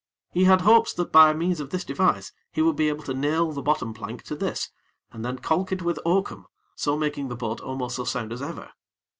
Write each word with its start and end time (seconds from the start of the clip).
He 0.31 0.45
had 0.45 0.61
hopes 0.61 0.93
that 0.95 1.11
by 1.11 1.31
means 1.31 1.59
of 1.59 1.69
this 1.69 1.83
device 1.83 2.31
he 2.51 2.63
would 2.63 2.75
be 2.75 2.89
able 2.89 3.03
to 3.03 3.13
nail 3.13 3.51
the 3.51 3.61
bottom 3.61 3.93
plank 3.93 4.23
to 4.23 4.35
this, 4.35 4.71
and 5.11 5.23
then 5.23 5.37
caulk 5.37 5.71
it 5.71 5.83
with 5.83 5.99
oakum, 6.03 6.47
so 6.73 6.97
making 6.97 7.27
the 7.27 7.35
boat 7.35 7.61
almost 7.61 7.97
so 7.97 8.03
sound 8.05 8.33
as 8.33 8.41
ever. 8.41 8.71